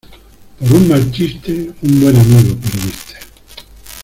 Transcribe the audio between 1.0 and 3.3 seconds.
chiste un buen amigo perdiste.